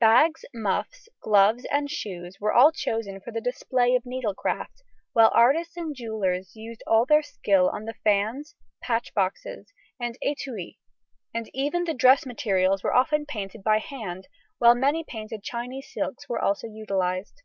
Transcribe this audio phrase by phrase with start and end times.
[0.00, 5.76] Bags, muffs, gloves, and shoes were all chosen for the display of needlecraft, while artists
[5.76, 10.78] and jewellers used all their skill on the fans, patch boxes, and étuis,
[11.32, 14.26] and even the dress materials were often painted by hand,
[14.58, 17.44] while many painted Chinese silks were also utilised.